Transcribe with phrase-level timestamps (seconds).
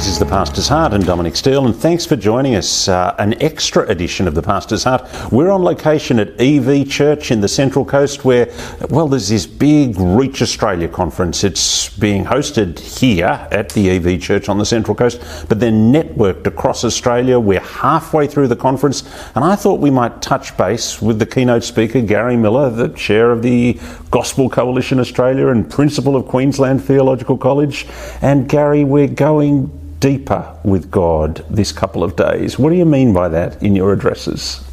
[0.00, 2.88] This is the Pastor's Heart and Dominic Steele, and thanks for joining us.
[2.88, 5.06] Uh, an extra edition of the Pastor's Heart.
[5.30, 8.50] We're on location at EV Church in the Central Coast, where,
[8.88, 11.44] well, there's this big Reach Australia conference.
[11.44, 16.46] It's being hosted here at the EV Church on the Central Coast, but then networked
[16.46, 17.38] across Australia.
[17.38, 19.02] We're halfway through the conference,
[19.34, 23.32] and I thought we might touch base with the keynote speaker, Gary Millar, the chair
[23.32, 23.78] of the
[24.10, 27.86] Gospel Coalition Australia and principal of Queensland Theological College.
[28.22, 32.58] And Gary, we're going deeper with God this couple of days.
[32.58, 34.64] What do you mean by that in your addresses?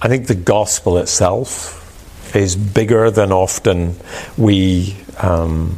[0.00, 1.82] I think the gospel itself
[2.34, 3.96] is bigger than often
[4.36, 5.76] we um,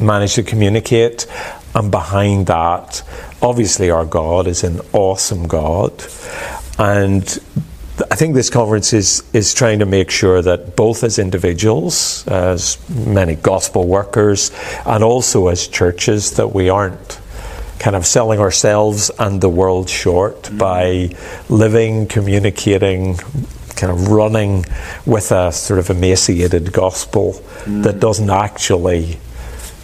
[0.00, 1.26] manage to communicate.
[1.74, 3.02] And behind that,
[3.42, 5.92] obviously, our God is an awesome God.
[6.78, 7.22] And
[8.10, 12.78] I think this conference is, is trying to make sure that both as individuals, as
[12.88, 14.50] many gospel workers,
[14.84, 17.20] and also as churches, that we aren't
[17.78, 20.58] kind of selling ourselves and the world short mm.
[20.58, 21.16] by
[21.48, 23.16] living, communicating,
[23.76, 24.64] kind of running
[25.04, 27.82] with a sort of emaciated gospel mm.
[27.82, 29.18] that doesn't actually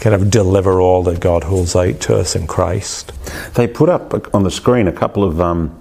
[0.01, 3.13] kind of deliver all that God holds out to us in Christ.
[3.55, 5.79] They put up on the screen a couple of um,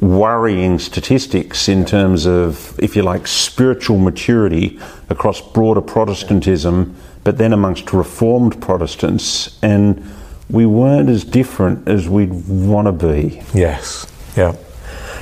[0.00, 7.52] worrying statistics in terms of, if you like, spiritual maturity across broader Protestantism, but then
[7.52, 9.58] amongst Reformed Protestants.
[9.60, 10.08] And
[10.50, 13.42] we weren't as different as we'd want to be.
[13.54, 14.56] Yes, yeah.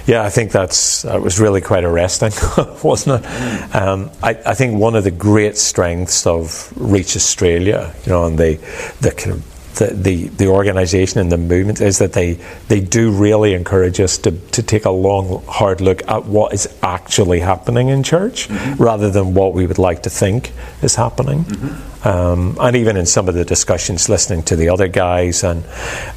[0.06, 2.30] Yeah, I think that's that was really quite arresting,
[2.84, 3.74] wasn't it?
[3.74, 8.38] Um, I, I, think one of the great strengths of Reach Australia, you know, and
[8.38, 8.54] the
[9.00, 12.34] the kind of the, the, the organisation and the movement is that they,
[12.68, 16.68] they do really encourage us to, to take a long, hard look at what is
[16.82, 18.82] actually happening in church mm-hmm.
[18.82, 20.52] rather than what we would like to think
[20.82, 21.44] is happening.
[21.44, 22.08] Mm-hmm.
[22.08, 25.64] Um, and even in some of the discussions, listening to the other guys, and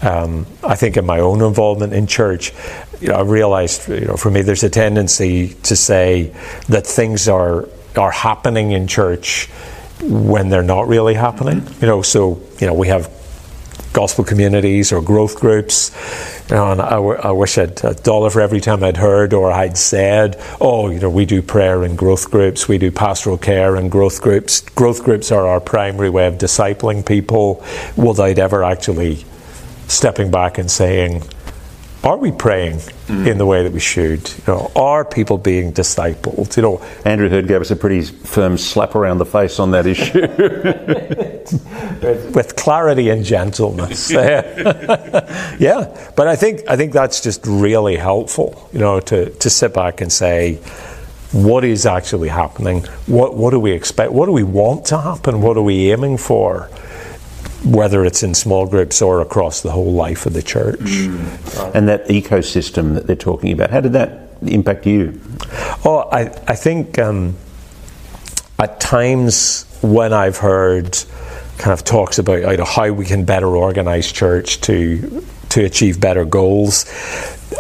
[0.02, 2.54] um, I think in my own involvement in church,
[3.02, 6.36] you know, I realised, you know, for me, there's a tendency to say
[6.68, 7.68] that things are
[7.98, 9.48] are happening in church
[10.02, 11.62] when they're not really happening.
[11.62, 11.82] Mm-hmm.
[11.82, 13.10] You know, so you know we have
[13.94, 15.92] gospel communities or growth groups.
[16.50, 19.52] You know, and I, I wish I'd a dollar for every time I'd heard or
[19.52, 23.76] I'd said, oh, you know, we do prayer in growth groups, we do pastoral care
[23.76, 24.62] in growth groups.
[24.62, 27.64] Growth groups are our primary way of discipling people
[27.96, 29.26] without ever actually
[29.88, 31.24] stepping back and saying,
[32.04, 33.28] are we praying mm.
[33.28, 34.30] in the way that we should?
[34.30, 36.56] You know, are people being discipled?
[36.56, 39.86] You know, Andrew Heard gave us a pretty firm slap around the face on that
[39.86, 40.22] issue,
[42.34, 44.10] with clarity and gentleness.
[45.60, 48.70] yeah, but I think I think that's just really helpful.
[48.72, 50.56] You know, to to sit back and say,
[51.32, 52.84] what is actually happening?
[53.08, 54.14] What what do we expect?
[54.14, 55.42] What do we want to happen?
[55.42, 56.70] What are we aiming for?
[57.66, 60.80] Whether it's in small groups or across the whole life of the church.
[60.80, 61.76] Mm.
[61.76, 65.20] And that ecosystem that they're talking about, how did that impact you?
[65.84, 67.36] Oh, I, I think um,
[68.58, 70.98] at times when I've heard
[71.58, 76.00] kind of talks about you know, how we can better organize church to to achieve
[76.00, 76.86] better goals.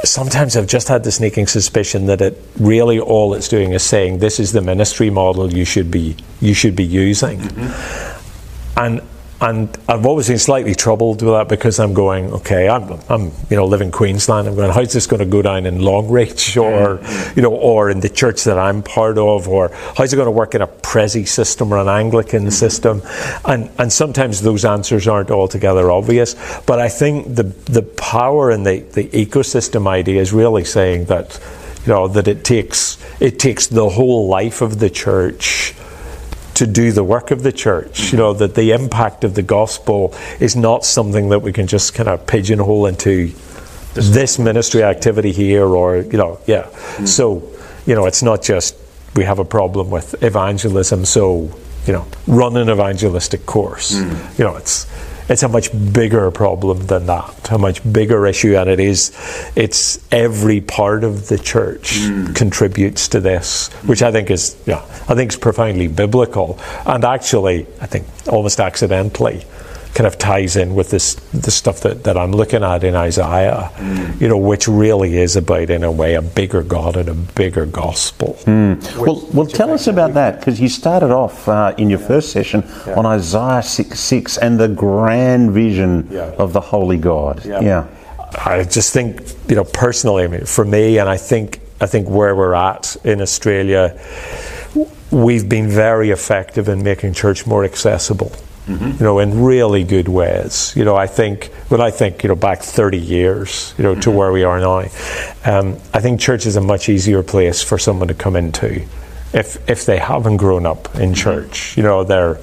[0.03, 4.19] Sometimes I've just had the sneaking suspicion that it really all it's doing is saying
[4.19, 7.39] this is the ministry model you should be you should be using.
[7.39, 8.79] Mm-hmm.
[8.79, 9.01] And
[9.41, 13.55] and I've always been slightly troubled with that because I'm going, okay, I'm, I'm you
[13.55, 14.49] know, live in Queensland.
[14.49, 16.99] I'm going, how's this going to go down in Longreach or,
[17.35, 20.31] you know, or in the church that I'm part of, or how's it going to
[20.31, 22.49] work in a Prezi system or an Anglican mm-hmm.
[22.49, 23.01] system?
[23.45, 26.35] And and sometimes those answers aren't altogether obvious.
[26.65, 31.39] But I think the the power in the, the ecosystem idea is really saying that,
[31.85, 35.73] you know, that it takes it takes the whole life of the church
[36.59, 38.11] to do the work of the church.
[38.11, 41.93] You know, that the impact of the gospel is not something that we can just
[41.93, 43.33] kind of pigeonhole into
[43.93, 46.63] this ministry activity here or, you know, yeah.
[46.97, 47.07] Mm.
[47.07, 47.49] So,
[47.85, 48.75] you know, it's not just
[49.15, 51.49] we have a problem with evangelism, so,
[51.87, 53.95] you know, run an evangelistic course.
[53.95, 54.37] Mm.
[54.37, 54.85] You know, it's
[55.29, 59.11] it's a much bigger problem than that, a much bigger issue, and it is,
[59.55, 62.35] it's every part of the church mm.
[62.35, 67.67] contributes to this, which I think is, yeah, I think is profoundly biblical, and actually,
[67.79, 69.45] I think almost accidentally
[69.93, 73.71] kind of ties in with this the stuff that, that I'm looking at in Isaiah,
[73.75, 74.21] mm.
[74.21, 77.65] you know, which really is about in a way a bigger God and a bigger
[77.65, 78.37] gospel.
[78.45, 78.97] Mm.
[78.97, 82.07] Well, well, tell us about that because you started off uh, in your yeah.
[82.07, 82.95] first session yeah.
[82.95, 86.33] on Isaiah six six and the grand vision yeah.
[86.37, 87.45] of the Holy God.
[87.45, 87.87] Yeah.
[88.45, 92.07] I just think, you know, personally, I mean, for me, and I think I think
[92.07, 93.99] where we're at in Australia,
[95.09, 98.31] we've been very effective in making church more accessible
[98.69, 98.91] Mm-hmm.
[98.91, 100.73] you know, in really good ways.
[100.75, 104.01] You know, I think when I think, you know, back 30 years, you know, to
[104.01, 104.17] mm-hmm.
[104.17, 104.89] where we are now,
[105.43, 108.85] um, I think church is a much easier place for someone to come into
[109.33, 111.13] if if they haven't grown up in mm-hmm.
[111.13, 111.77] church.
[111.77, 112.37] You know, they're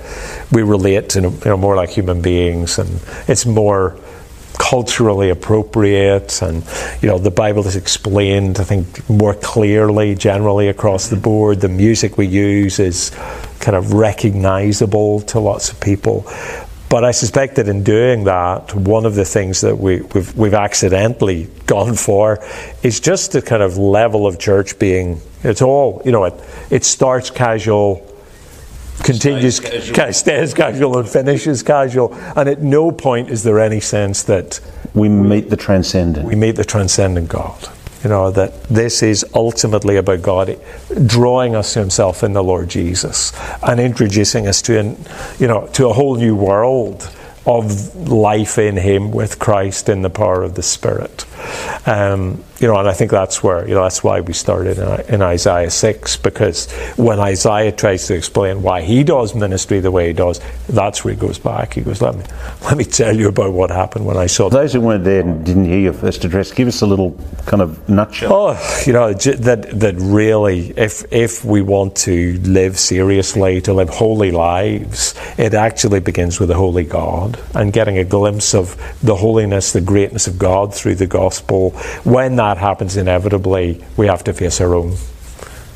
[0.50, 3.96] we relate to you know more like human beings, and it's more
[4.58, 6.64] culturally appropriate and
[7.02, 11.60] you know the bible is explained i think more clearly generally across the board.
[11.60, 13.10] The music we use is
[13.66, 16.24] kind of recognizable to lots of people
[16.88, 20.54] but I suspect that in doing that, one of the things that we, we've, we've
[20.54, 22.38] accidentally gone for
[22.84, 26.34] is just the kind of level of church being, it's all, you know, it,
[26.70, 28.06] it starts casual,
[29.02, 29.94] continues Stays casual.
[29.96, 32.14] ca- stays casual and finishes casual.
[32.36, 34.60] And at no point is there any sense that
[34.94, 36.24] We meet the transcendent.
[36.24, 37.68] we meet the transcendent God.
[38.02, 40.60] You know, that this is ultimately about God
[41.06, 43.32] drawing us to Himself in the Lord Jesus
[43.62, 44.96] and introducing us to, an,
[45.38, 47.10] you know, to a whole new world
[47.46, 51.24] of life in Him with Christ in the power of the Spirit.
[51.86, 55.14] Um, you know, and I think that's where, you know, that's why we started in,
[55.16, 60.08] in Isaiah 6, because when Isaiah tries to explain why he does ministry the way
[60.08, 61.74] he does, that's where he goes back.
[61.74, 62.24] He goes, let me,
[62.62, 65.44] let me tell you about what happened when I saw those who weren't there and
[65.44, 68.32] didn't hear your first address, give us a little kind of nutshell.
[68.32, 73.90] Oh, you know that that really, if if we want to live seriously, to live
[73.90, 79.16] holy lives, it actually begins with the holy God and getting a glimpse of the
[79.16, 81.70] holiness, the greatness of God through the gospel.
[82.04, 84.96] When that happens, inevitably we have to face our own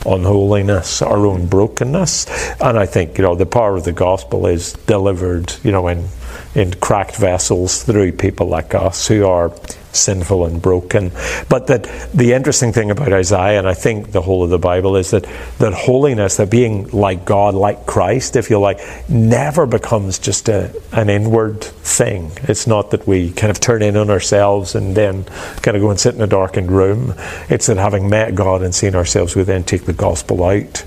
[0.06, 2.26] unholiness, our own brokenness,
[2.60, 6.08] and I think you know the power of the gospel is delivered, you know, in
[6.54, 9.52] in cracked vessels through people like us who are
[9.92, 11.10] sinful and broken.
[11.48, 11.84] But that
[12.14, 15.26] the interesting thing about Isaiah, and I think the whole of the Bible, is that
[15.58, 20.74] that holiness, that being like God, like Christ, if you like, never becomes just a,
[20.92, 22.32] an inward thing.
[22.42, 25.24] It's not that we kind of turn in on ourselves and then
[25.62, 27.14] kind of go and sit in a darkened room.
[27.48, 30.84] It's that having met God and seen ourselves, we then take the gospel out.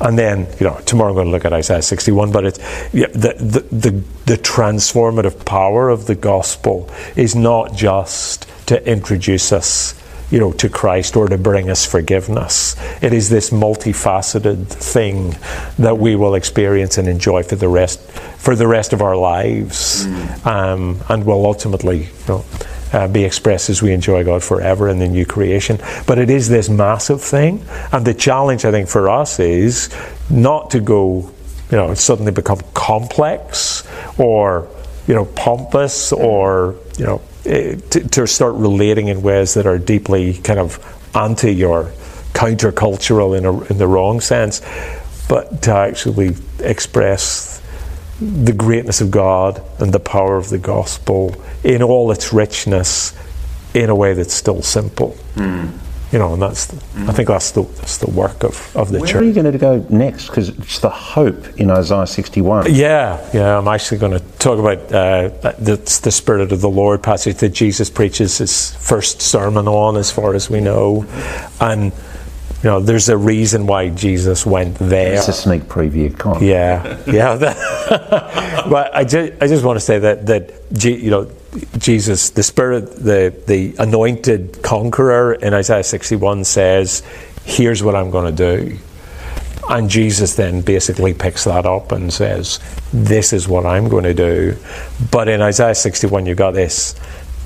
[0.00, 2.58] And then, you know, tomorrow I'm going to look at Isaiah 61, but it's
[2.92, 3.90] yeah, the, the, the,
[4.26, 10.00] the transformative power of the gospel is not just to introduce us,
[10.30, 12.76] you know, to Christ or to bring us forgiveness.
[13.02, 15.34] It is this multifaceted thing
[15.78, 18.00] that we will experience and enjoy for the rest
[18.38, 20.06] for the rest of our lives,
[20.46, 22.44] um, and will ultimately, you know,
[22.92, 25.78] uh, be expressed as we enjoy God forever in the new creation.
[26.06, 29.94] But it is this massive thing, and the challenge I think for us is
[30.30, 31.30] not to go,
[31.70, 33.86] you know, suddenly become complex
[34.18, 34.68] or
[35.06, 39.78] you know pompous or you know eh, to, to start relating in ways that are
[39.78, 40.78] deeply kind of
[41.14, 41.92] anti or
[42.34, 44.62] countercultural in, a, in the wrong sense,
[45.28, 47.60] but to actually express
[48.20, 53.16] the greatness of God and the power of the gospel in all its richness
[53.74, 55.16] in a way that's still simple.
[56.10, 56.76] You know, and that's the,
[57.06, 59.14] I think that's the, that's the work of, of the Where church.
[59.14, 60.28] Where are you going to go next?
[60.28, 62.74] Because it's the hope in Isaiah 61.
[62.74, 63.58] Yeah, yeah.
[63.58, 65.28] I'm actually going to talk about uh,
[65.58, 70.10] the, the Spirit of the Lord passage that Jesus preaches his first sermon on, as
[70.10, 71.04] far as we know,
[71.60, 71.92] and
[72.62, 75.14] you know, there's a reason why Jesus went there.
[75.14, 76.16] It's a sneak preview.
[76.16, 76.44] Come on.
[76.44, 77.36] Yeah, yeah.
[78.68, 81.30] but I just, I just want to say that that you know
[81.78, 87.04] Jesus, the Spirit, the the anointed conqueror in Isaiah 61 says,
[87.44, 88.76] "Here's what I'm going to do,"
[89.68, 92.58] and Jesus then basically picks that up and says,
[92.92, 94.56] "This is what I'm going to do."
[95.12, 96.96] But in Isaiah 61, you've got this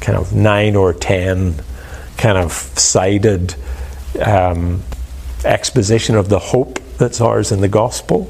[0.01, 1.57] kind of nine or ten
[2.17, 3.55] kind of sided.
[4.19, 4.83] Um,
[5.45, 8.29] exposition of the hope that's ours in the gospel.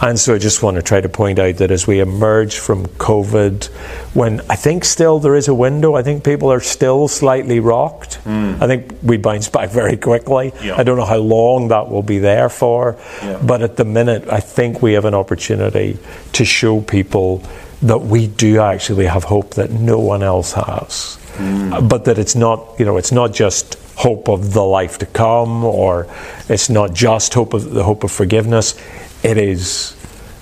[0.00, 2.86] And so I just want to try to point out that as we emerge from
[2.98, 3.66] COVID,
[4.14, 8.18] when I think still there is a window, I think people are still slightly rocked.
[8.26, 10.52] I think we bounce back very quickly.
[10.62, 10.74] Yeah.
[10.76, 13.38] I don't know how long that will be there for, Yeah.
[13.42, 15.98] but at the minute, I think we have an opportunity
[16.32, 17.42] to show people
[17.82, 21.16] that we do actually have hope that no one else has.
[21.38, 25.06] Uh, But that it's not, you know, it's not just hope of the life to
[25.06, 26.06] come, or
[26.48, 28.74] it's not just hope of the hope of forgiveness.
[29.22, 29.94] It is,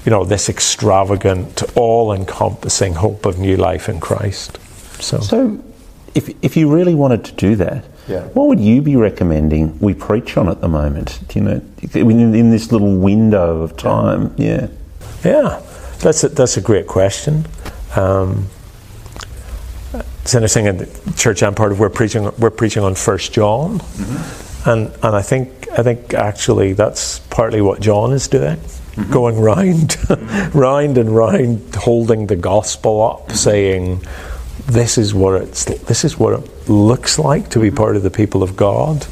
[0.07, 4.59] you know, this extravagant, all-encompassing hope of new life in Christ.
[5.03, 5.59] So, So,
[6.15, 8.23] if, if you really wanted to do that, Yeah.
[8.35, 11.21] what would you be recommending we preach on at the moment?
[11.29, 11.61] Do you know,
[11.95, 14.33] in, in this little window of time?
[14.39, 14.69] Yeah.
[15.25, 15.61] yeah,
[16.01, 17.45] that's a, that's a great question.
[17.97, 18.47] Um,
[20.23, 21.81] it's interesting in the church I'm part of.
[21.81, 24.71] We're preaching we're preaching on First John, mm-hmm.
[24.71, 28.57] and and I think I think actually that's partly what John is doing.
[28.57, 29.13] mm-hmm.
[29.13, 29.97] going round,
[30.55, 33.37] round and round, holding the gospel up, mm-hmm.
[33.37, 34.03] saying,
[34.67, 35.65] "This is what it's.
[35.65, 37.77] This is what it looks like to be mm-hmm.
[37.77, 39.07] part of the people of God."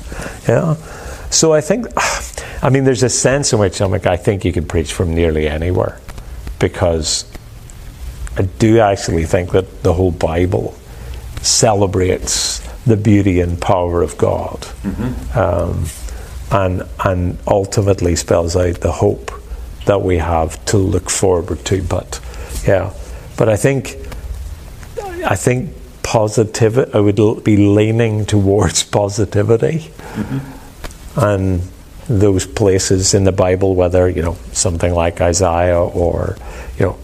[0.46, 0.74] Yeah.
[1.30, 1.86] So I think,
[2.62, 5.14] I mean, there's a sense in which I'm like, I think you could preach from
[5.14, 6.00] nearly anywhere,
[6.58, 7.24] because
[8.36, 10.74] I do actually think that the whole Bible
[11.42, 15.38] celebrates the beauty and power of God, mm-hmm.
[15.38, 15.86] um,
[16.50, 19.30] and and ultimately spells out the hope
[19.86, 21.82] that we have to look forward to.
[21.82, 22.20] But
[22.66, 22.92] yeah,
[23.36, 23.96] but I think
[25.24, 26.92] I think positivity.
[26.94, 31.20] I would be leaning towards positivity, mm-hmm.
[31.20, 31.62] and
[32.08, 36.36] those places in the Bible, whether you know something like Isaiah or
[36.78, 36.98] you know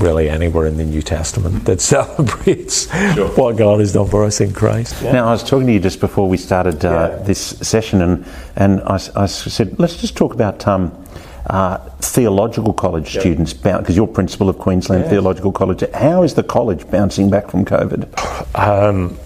[0.00, 3.28] really anywhere in the New Testament that celebrates sure.
[3.36, 5.00] what God has done for us in Christ.
[5.02, 5.12] Yeah.
[5.12, 7.22] Now, I was talking to you just before we started uh, yeah.
[7.24, 8.26] this session, and,
[8.56, 11.06] and I, I, said, let's just talk about um,
[11.46, 13.20] uh, theological college yeah.
[13.20, 15.84] students, because you're principal of Queensland Theological College.
[15.94, 18.58] How is the college bouncing back from COVID?
[18.58, 19.18] Um,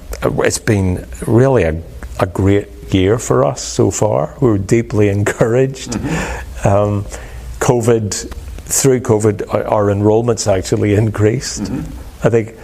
[0.44, 1.82] it's been really a,
[2.20, 4.36] a, great year for us so far.
[4.40, 5.92] We are deeply encouraged.
[5.92, 6.68] Mm-hmm.
[6.68, 7.04] Um,
[7.58, 11.62] COVID through COVID, our enrolments actually increased.
[11.62, 12.26] Mm-hmm.
[12.26, 12.56] I think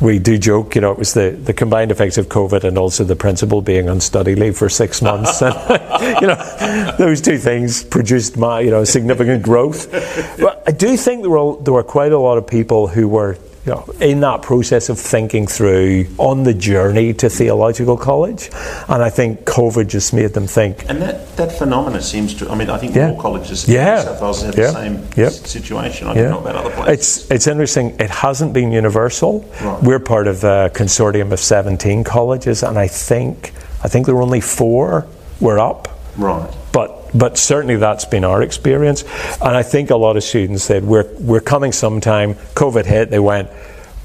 [0.00, 3.04] we do joke, you know, it was the, the combined effects of COVID and also
[3.04, 5.42] the principal being on study leave for six months.
[5.42, 5.54] and,
[6.20, 9.90] you know, those two things produced my, you know, significant growth.
[10.38, 13.36] But I do think there were, there were quite a lot of people who were
[13.66, 18.48] you know, in that process of thinking through on the journey to theological college.
[18.88, 20.88] And I think COVID just made them think.
[20.88, 23.10] And that, that phenomena seems to, I mean, I think yeah.
[23.10, 24.02] more colleges in yeah.
[24.02, 24.66] South Wales have yeah.
[24.68, 25.32] the same yep.
[25.32, 26.08] situation.
[26.08, 27.18] I don't know about other places.
[27.18, 27.96] It's, it's interesting.
[28.00, 29.40] It hasn't been universal.
[29.60, 29.82] Right.
[29.82, 33.52] We're part of a consortium of 17 colleges, and I think,
[33.84, 35.06] I think there were only four
[35.38, 35.88] were up.
[36.16, 36.50] Right.
[36.72, 39.02] But but certainly that's been our experience.
[39.40, 42.34] And I think a lot of students said, we're, we're coming sometime.
[42.54, 43.50] COVID hit, they went,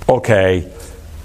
[0.09, 0.71] okay,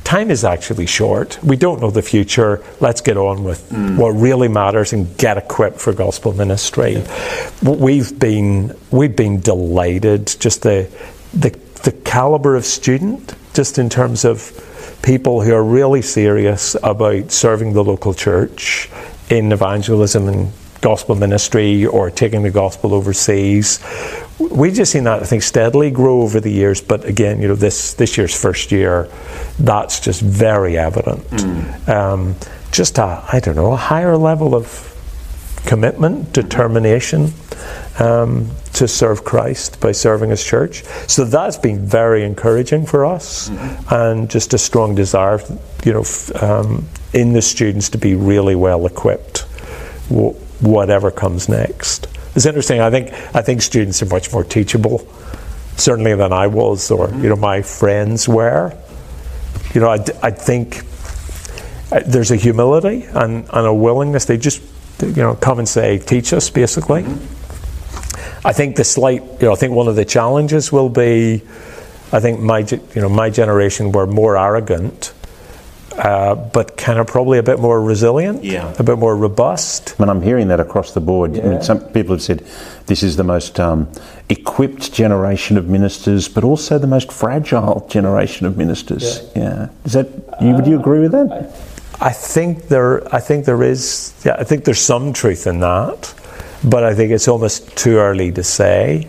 [0.04, 1.38] time is actually short.
[1.42, 2.62] We don't know the future.
[2.80, 3.96] Let's get on with mm.
[3.96, 6.94] what really matters and get equipped for gospel ministry.
[6.94, 7.70] Yeah.
[7.70, 10.26] We've been we've been delighted.
[10.40, 10.90] Just the
[11.32, 11.50] the
[11.82, 17.72] the caliber of student, just in terms of people who are really serious about serving
[17.72, 18.90] the local church
[19.30, 23.80] in evangelism and gospel ministry or taking the gospel overseas.
[24.38, 26.80] We've just seen that, I think, steadily grow over the years.
[26.80, 29.08] But again, you know, this, this year's first year,
[29.58, 31.22] that's just very evident.
[31.28, 31.88] Mm.
[31.88, 32.36] Um,
[32.72, 34.86] just a, I don't know, a higher level of
[35.66, 37.32] commitment, determination
[37.98, 40.84] um, to serve Christ by serving His church.
[41.06, 43.94] So that's been very encouraging for us, mm-hmm.
[43.94, 45.40] and just a strong desire,
[45.84, 49.44] you know, f- um, in the students to be really well equipped
[50.60, 52.06] whatever comes next.
[52.34, 52.80] It's interesting.
[52.80, 55.06] I think I think students are much more teachable,
[55.76, 58.76] certainly than I was, or you know, my friends were.
[59.74, 60.84] You know, I, I think
[61.92, 64.24] uh, there's a humility and, and a willingness.
[64.26, 64.62] They just
[65.02, 67.04] you know come and say, teach us, basically.
[68.42, 71.42] I think the slight, you know, I think one of the challenges will be,
[72.10, 75.12] I think my, you know, my generation were more arrogant
[76.00, 78.74] uh, but kind of probably a bit more resilient, yeah.
[78.78, 79.90] a bit more robust.
[79.98, 81.42] When I'm hearing that across the board, yeah.
[81.42, 82.42] I mean, some people have said
[82.86, 83.86] this is the most um,
[84.30, 89.20] equipped generation of ministers, but also the most fragile generation of ministers.
[89.36, 89.68] Yeah, yeah.
[89.84, 90.08] is that
[90.40, 90.54] you?
[90.54, 91.54] Would you agree with that?
[92.00, 93.14] I think there.
[93.14, 94.14] I think there is.
[94.24, 96.14] Yeah, I think there's some truth in that,
[96.64, 99.06] but I think it's almost too early to say.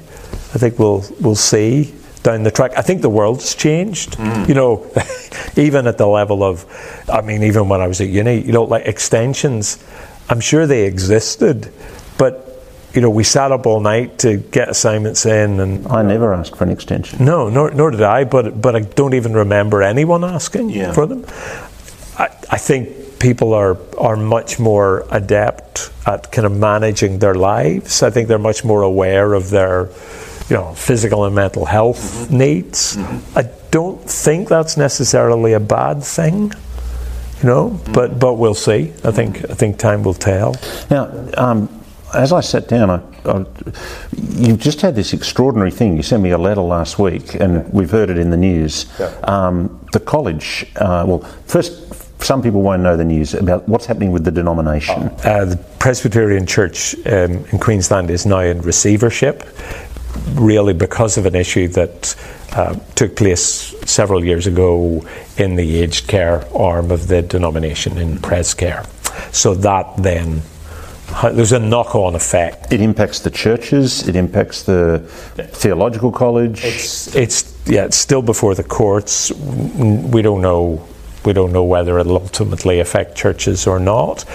[0.53, 1.93] I think we'll we'll see
[2.23, 2.73] down the track.
[2.77, 4.17] I think the world's changed.
[4.17, 4.47] Mm.
[4.49, 4.91] You know,
[5.57, 6.65] even at the level of,
[7.09, 9.83] I mean, even when I was at uni, you know, like extensions,
[10.29, 11.71] I'm sure they existed,
[12.17, 12.47] but
[12.93, 16.55] you know, we sat up all night to get assignments in, and I never asked
[16.55, 17.23] for an extension.
[17.23, 18.25] No, nor, nor did I.
[18.25, 20.91] But but I don't even remember anyone asking yeah.
[20.91, 21.25] for them.
[22.17, 28.03] I, I think people are are much more adept at kind of managing their lives.
[28.03, 29.89] I think they're much more aware of their
[30.51, 32.37] you know, physical and mental health mm-hmm.
[32.37, 32.97] needs.
[32.97, 33.37] Mm-hmm.
[33.37, 36.51] I don't think that's necessarily a bad thing,
[37.41, 37.93] you know, mm-hmm.
[37.93, 38.91] but but we'll see.
[39.05, 40.55] I think I think time will tell.
[40.89, 41.69] Now, um,
[42.13, 43.45] as I sat down, I, I,
[44.35, 45.95] you've just had this extraordinary thing.
[45.95, 48.91] You sent me a letter last week, and we've heard it in the news.
[48.99, 49.05] Yeah.
[49.23, 51.87] Um, the college, uh, well, first
[52.21, 55.09] some people won't know the news about what's happening with the denomination.
[55.23, 59.43] Uh, the Presbyterian Church um, in Queensland is now in receivership
[60.33, 62.15] really because of an issue that
[62.53, 65.05] uh, took place several years ago
[65.37, 68.85] in the aged care arm of the denomination in PresCare.
[69.33, 70.41] So that then
[71.33, 72.71] there's a knock-on effect.
[72.71, 74.07] It impacts the churches.
[74.07, 74.99] It impacts the
[75.51, 76.63] theological college.
[76.63, 79.31] It's, it's yeah, it's still before the courts.
[79.31, 80.87] We don't know.
[81.25, 84.25] We don't know whether it'll ultimately affect churches or not.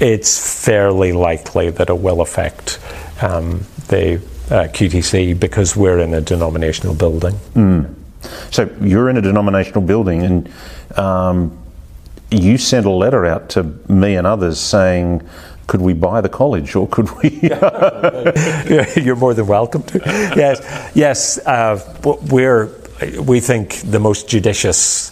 [0.00, 2.80] It's fairly likely that it will affect
[3.22, 7.34] um, the uh, QTC because we're in a denominational building.
[7.54, 7.94] Mm.
[8.50, 10.52] So you're in a denominational building, and
[10.96, 11.58] um,
[12.30, 15.22] you sent a letter out to me and others saying
[15.66, 17.30] could we buy the college or could we?
[19.02, 19.98] You're more than welcome to.
[20.36, 21.38] Yes, yes.
[21.38, 21.80] Uh,
[22.30, 22.70] we're
[23.20, 25.10] we think the most judicious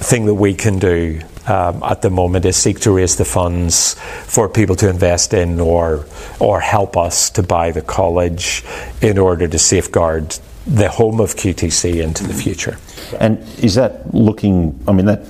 [0.00, 3.94] thing that we can do um, at the moment is seek to raise the funds
[4.26, 6.06] for people to invest in or
[6.40, 8.64] or help us to buy the college
[9.02, 12.78] in order to safeguard the home of QTC into the future.
[13.20, 14.78] And is that looking?
[14.88, 15.26] I mean that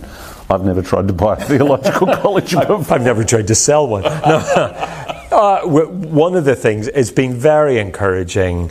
[0.48, 2.54] I've never tried to buy a theological college.
[2.54, 4.04] I've, I've, never tried to sell one.
[5.24, 5.40] No.
[5.40, 8.70] Uh, one of the things it's been very encouraging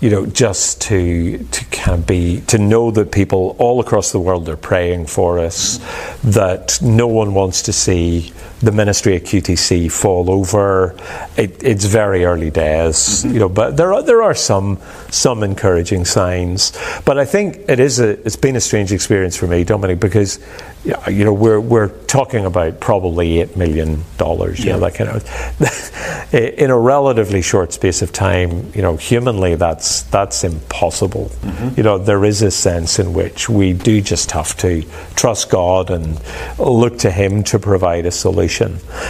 [0.00, 4.48] you know, just to to of be to know that people all across the world
[4.48, 5.78] are praying for us,
[6.22, 10.96] that no one wants to see the ministry at QTC fall over.
[11.36, 13.34] It, it's very early days, mm-hmm.
[13.34, 14.78] you know, but there are there are some
[15.10, 16.72] some encouraging signs.
[17.04, 20.38] But I think it is a it's been a strange experience for me, Dominic, because
[20.84, 25.10] you know we're we're talking about probably eight million dollars, yeah, you know, that kind
[25.10, 28.72] of in a relatively short space of time.
[28.74, 31.26] You know, humanly that's that's impossible.
[31.42, 31.74] Mm-hmm.
[31.76, 34.82] You know, there is a sense in which we do just have to
[35.14, 36.18] trust God and
[36.58, 38.45] look to Him to provide a solution.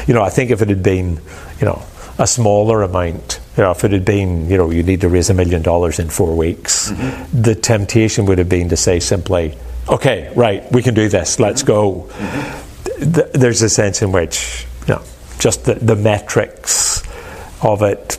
[0.06, 1.20] You know, I think if it had been,
[1.60, 1.82] you know,
[2.18, 3.40] a smaller amount.
[3.56, 5.98] You know, if it had been, you know, you need to raise a million dollars
[5.98, 7.42] in four weeks, mm-hmm.
[7.42, 9.56] the temptation would have been to say simply,
[9.88, 12.08] okay, right, we can do this, let's go.
[12.08, 13.12] Mm-hmm.
[13.12, 15.02] Th- there's a sense in which, you know,
[15.38, 17.02] just the, the metrics
[17.62, 18.18] of it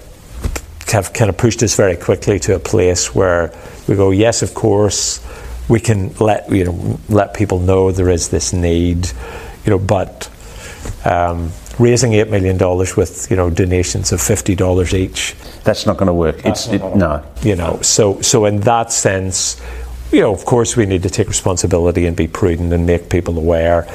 [0.88, 3.54] have kind of pushed us very quickly to a place where
[3.88, 5.24] we go, yes, of course,
[5.68, 9.06] we can let you know let people know there is this need,
[9.66, 10.30] you know, but
[11.06, 15.36] um, raising eight million dollars with you know donations of fifty dollars each.
[15.64, 16.46] That's not going to work.
[16.46, 17.24] It's it, no.
[17.42, 19.62] You know, so so in that sense,
[20.12, 23.38] you know, of course, we need to take responsibility and be prudent and make people
[23.38, 23.88] aware.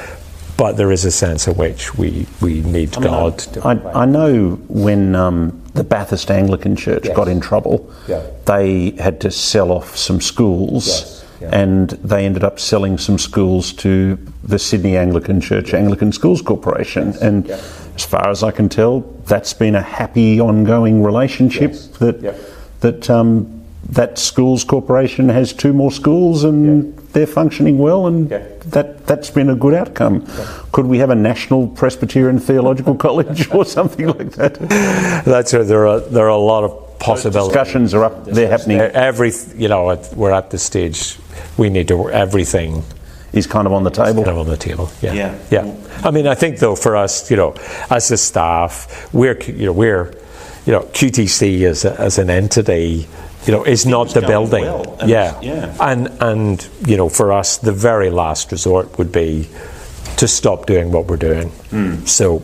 [0.55, 3.57] But there is a sense in which we, we need I mean, God.
[3.65, 7.15] I, I, I, know when um, the Bathurst Anglican Church yes.
[7.15, 8.23] got in trouble, yeah.
[8.45, 10.87] they had to sell off some schools.
[10.87, 11.22] Yes.
[11.43, 11.61] Yeah.
[11.61, 17.07] And they ended up selling some schools to the Sydney Anglican Church Anglican Schools Corporation.
[17.07, 17.21] Yes.
[17.21, 17.61] And yeah.
[17.95, 22.35] as far as I can tell, that's been a happy, ongoing relationship that
[22.79, 27.01] that um, that schools corporation has two more schools and yeah.
[27.11, 28.45] they're functioning well, and yeah.
[28.67, 30.25] that that's been a good outcome.
[30.25, 30.61] Yeah.
[30.71, 34.55] Could we have a national Presbyterian theological college or something like that?
[35.25, 35.67] That's right.
[35.67, 37.53] There are there are a lot of possibilities.
[37.53, 38.25] Discussions are up.
[38.25, 38.79] They're happening.
[38.79, 41.17] Every you know, we're at the stage.
[41.57, 42.83] We need to everything
[43.33, 44.23] is kind of on the table.
[44.23, 44.91] Kind of on the table.
[45.01, 45.13] Yeah.
[45.13, 45.39] yeah.
[45.51, 45.75] Yeah.
[46.03, 47.55] I mean, I think though for us, you know,
[47.89, 50.13] as a staff, we're you know we're
[50.65, 53.07] you know QTC as a, as an entity
[53.45, 54.63] you know, is not the building.
[54.63, 55.39] Well, and yeah.
[55.41, 55.75] yeah.
[55.79, 59.49] And and you know, for us, the very last resort would be
[60.17, 61.49] to stop doing what we're doing.
[61.71, 62.07] Mm.
[62.07, 62.41] So,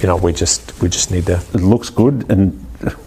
[0.00, 1.42] you know, we just we just need to.
[1.52, 2.63] It looks good, and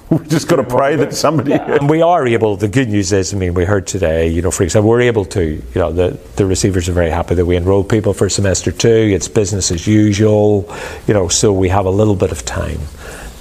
[0.09, 1.51] we just got to pray that somebody.
[1.51, 1.75] Yeah.
[1.75, 2.55] And we are able.
[2.55, 5.25] The good news is, I mean, we heard today, you know, for example, we're able
[5.25, 8.71] to, you know, the the receivers are very happy that we enroll people for semester
[8.71, 8.87] two.
[8.87, 10.73] It's business as usual,
[11.07, 12.79] you know, so we have a little bit of time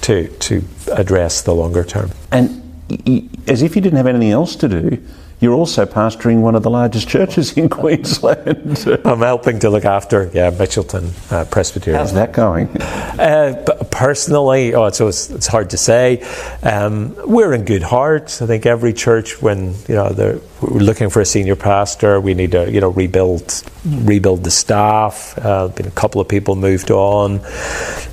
[0.03, 2.11] to to address the longer term.
[2.33, 2.63] And
[3.47, 5.03] as if you didn't have anything else to do,
[5.39, 8.79] you're also pastoring one of the largest churches in Queensland.
[9.05, 11.99] I'm helping to look after, yeah, Mitchelton uh, Presbyterian.
[12.01, 12.69] How's that going?
[12.81, 16.23] Uh, personally, oh, it's, it's hard to say.
[16.63, 18.41] Um, we're in good heart.
[18.41, 22.53] I think every church, when you know we're looking for a senior pastor, we need
[22.53, 25.39] to you know rebuild rebuild the staff.
[25.39, 27.41] Uh, been a couple of people moved on,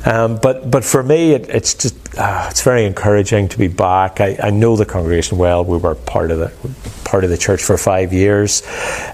[0.05, 4.19] um, but but for me, it, it's just uh, it's very encouraging to be back.
[4.21, 5.63] I, I know the congregation well.
[5.63, 6.49] We were part of the
[7.13, 8.63] part of the church for five years.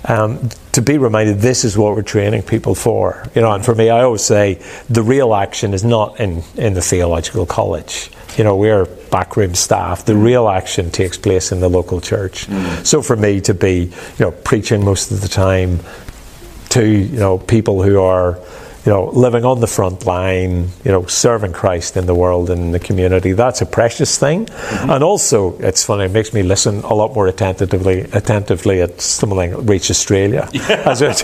[0.05, 3.29] Um, to be reminded this is what we're training people for.
[3.35, 6.75] You know, and for me, I always say the real action is not in, in
[6.75, 8.09] the theological college.
[8.37, 10.05] You know, we're backroom staff.
[10.05, 12.47] The real action takes place in the local church.
[12.47, 12.85] Mm.
[12.85, 15.81] So for me to be, you know, preaching most of the time
[16.69, 18.39] to, you know, people who are
[18.89, 22.59] you know, living on the front line, you know, serving Christ in the world and
[22.59, 23.33] in the community.
[23.33, 24.47] That's a precious thing.
[24.47, 24.89] Mm-hmm.
[24.89, 29.37] And also, it's funny, it makes me listen a lot more attentively attentively at something
[29.37, 30.49] like Reach Australia.
[30.59, 30.89] Yeah.
[30.89, 31.21] As it,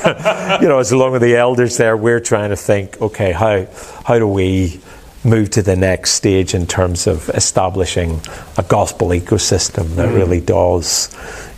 [0.61, 3.65] you know, as along with the elders there, we're trying to think, okay, how
[4.05, 4.79] how do we
[5.23, 8.21] move to the next stage in terms of establishing
[8.57, 11.09] a gospel ecosystem that really does,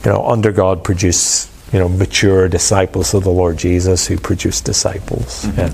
[0.05, 4.61] you know, under God produce, you know, mature disciples of the Lord Jesus who produce
[4.61, 5.45] disciples.
[5.57, 5.73] Yeah.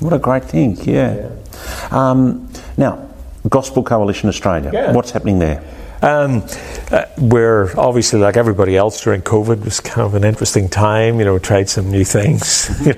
[0.00, 1.28] What a great thing, yeah.
[1.90, 3.06] Um, now,
[3.48, 4.92] Gospel Coalition Australia, Yeah.
[4.92, 5.62] what's happening there?
[6.02, 6.44] Um,
[6.90, 11.18] uh, we're obviously like everybody else during COVID was kind of an interesting time.
[11.18, 12.70] You know, we tried some new things.
[12.86, 12.94] we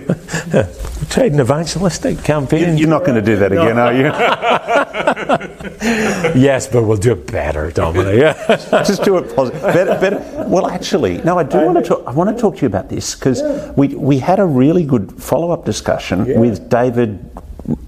[1.09, 2.79] tried an evangelistic campaign.
[2.79, 4.05] You're not going to do that again, are you?
[6.41, 8.21] yes, but we'll do it better, Dominic.
[8.21, 8.57] Yeah.
[8.85, 9.63] Just do it positive.
[9.63, 10.45] Better, better.
[10.49, 11.39] Well, actually, no.
[11.39, 12.05] I do want to talk.
[12.07, 13.43] I want to talk to you about this because
[13.77, 17.19] we we had a really good follow up discussion with David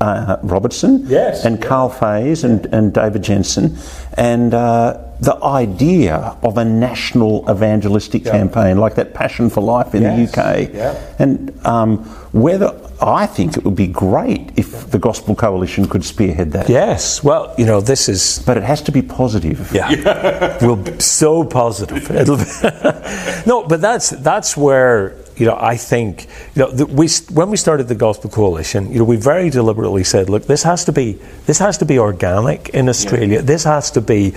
[0.00, 3.76] uh, Robertson Yes, and Karl Faase and, and David Jensen,
[4.16, 10.02] and uh, the idea of a national evangelistic campaign like that Passion for Life in
[10.02, 11.14] Yes, the UK, yeah.
[11.18, 11.98] and um,
[12.32, 16.68] whether I think it would be great if the Gospel Coalition could spearhead that.
[16.68, 17.22] yes.
[17.24, 19.72] Well, you know, this is But it has to be positive.
[19.72, 22.10] Yeah, we'll be so positive.
[22.10, 22.44] It'll be
[23.46, 27.56] no, but that's that's where you know I think you know the, we when we
[27.56, 31.18] started the Gospel Coalition, you know, we very deliberately said, look, this has to be
[31.46, 33.42] this has to be organic in Australia.
[33.42, 34.34] This has to be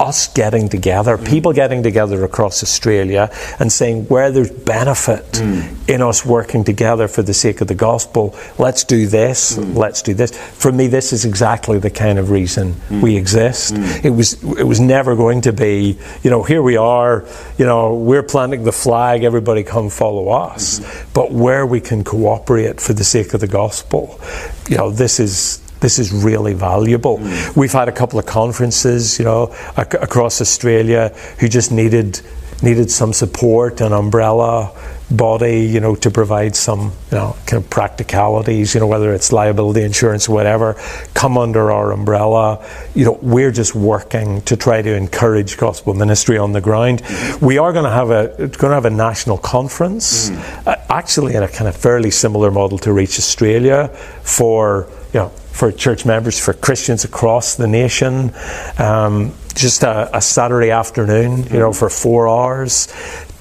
[0.00, 1.26] us getting together, mm.
[1.26, 5.88] people getting together across Australia and saying where there's benefit mm.
[5.88, 9.76] in us working together for the sake of the gospel, let's do this, mm.
[9.76, 10.36] let's do this.
[10.58, 13.74] For me, this is exactly the kind of reason we exist.
[14.04, 17.26] It was it was never going to be, you know, here we are,
[17.58, 20.80] you know, we're planting the flag, everybody come follow us.
[21.12, 24.20] But where we can cooperate for the sake of the gospel,
[24.68, 27.18] you know, this is this is really valuable.
[27.56, 32.20] We've had a couple of conferences, you know, ac- across Australia who just needed
[32.62, 34.72] needed some support, an umbrella
[35.10, 39.32] body, you know, to provide some, you know, kind of practicalities, you know, whether it's
[39.32, 40.74] liability insurance or whatever,
[41.14, 42.64] come under our umbrella.
[42.94, 47.02] You know, we're just working to try to encourage gospel ministry on the ground.
[47.40, 51.42] We are going to have a going to have a national conference, uh, actually in
[51.42, 53.88] a kind of fairly similar model to Reach Australia
[54.22, 58.32] for you know for church members, for Christians across the nation.
[58.78, 62.86] Um, just a, a Saturday afternoon, you know, for four hours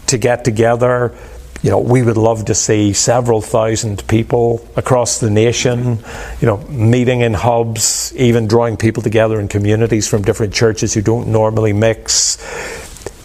[0.08, 1.16] to get together.
[1.62, 6.00] You know, we would love to see several thousand people across the nation,
[6.42, 11.04] you know, meeting in hubs, even drawing people together in communities from different churches who
[11.04, 12.38] don't normally mix.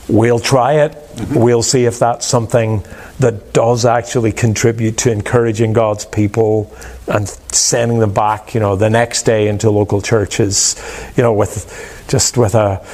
[0.08, 0.92] We'll try it.
[0.92, 1.38] Mm-hmm.
[1.38, 2.84] We'll see if that's something
[3.20, 6.74] that does actually contribute to encouraging God's people
[7.06, 10.76] and sending them back, you know, the next day into local churches,
[11.16, 12.84] you know, with just with a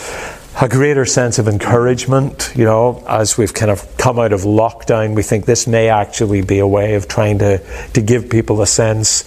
[0.61, 5.15] a greater sense of encouragement, you know, as we've kind of come out of lockdown,
[5.15, 7.59] we think this may actually be a way of trying to,
[7.93, 9.23] to give people a sense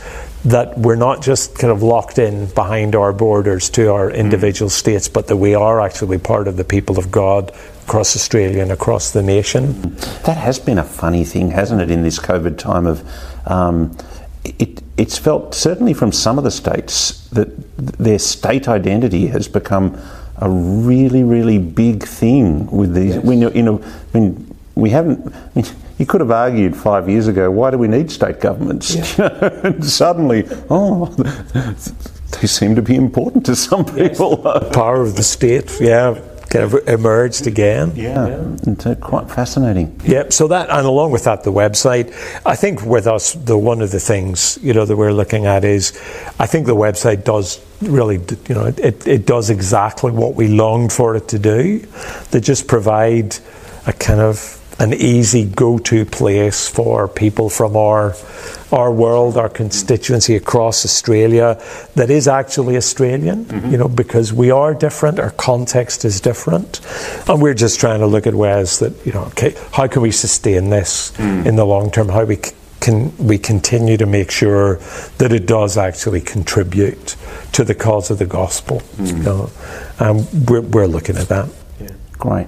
[0.45, 5.07] that we're not just kind of locked in behind our borders to our individual states,
[5.07, 7.51] but that we are actually part of the people of God
[7.83, 9.95] across Australia and across the nation.
[10.25, 13.03] That has been a funny thing, hasn't it, in this COVID time of.
[13.47, 13.95] Um,
[14.43, 19.99] it, it's felt certainly from some of the states that their state identity has become
[20.37, 23.17] a really, really big thing with these.
[23.17, 23.77] When you're, you know,
[24.11, 25.33] when we haven't.
[25.33, 25.65] I mean,
[26.01, 28.95] you could have argued five years ago, why do we need state governments?
[29.19, 34.37] and suddenly, oh, they seem to be important to some people.
[34.73, 37.91] Power of the state, yeah, kind of emerged again.
[37.95, 40.01] yeah, and, uh, quite fascinating.
[40.03, 42.11] Yeah, so that, and along with that, the website.
[42.47, 45.63] I think with us, the one of the things you know that we're looking at
[45.63, 45.91] is,
[46.39, 48.15] I think the website does really,
[48.49, 51.85] you know, it, it does exactly what we longed for it to do.
[52.31, 53.37] They just provide
[53.85, 58.15] a kind of an easy go-to place for people from our
[58.71, 61.61] our world, our constituency across Australia
[61.95, 63.69] that is actually Australian, mm-hmm.
[63.69, 66.79] you know, because we are different, our context is different,
[67.27, 70.09] and we're just trying to look at ways that you know, okay, how can we
[70.09, 71.45] sustain this mm.
[71.45, 72.09] in the long term?
[72.09, 74.77] How we c- can we continue to make sure
[75.19, 77.15] that it does actually contribute
[77.51, 78.81] to the cause of the gospel?
[78.97, 79.23] You mm.
[79.23, 79.51] know,
[79.99, 81.47] And we're, we're looking at that.
[82.21, 82.45] Great.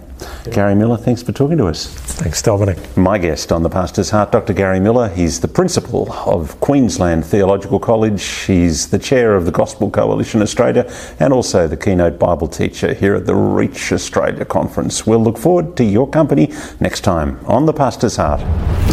[0.52, 1.88] Gary Millar, thanks for talking to us.
[1.88, 2.78] Thanks, Dominic.
[2.96, 4.54] My guest on the Pastor's Heart, Dr.
[4.54, 5.10] Gary Millar.
[5.10, 8.24] He's the principal of Queensland Theological College.
[8.24, 10.88] He's the chair of the Gospel Coalition Australia
[11.20, 15.08] and also the keynote Bible teacher here at the Reach Australia Conference.
[15.08, 18.93] We'll look forward to your company next time on the Pastor's Heart.